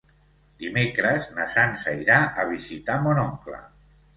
Dimecres 0.63 1.27
na 1.35 1.45
Sança 1.57 1.95
irà 2.07 2.17
a 2.45 2.49
visitar 2.55 2.99
mon 3.07 3.25
oncle. 3.29 3.63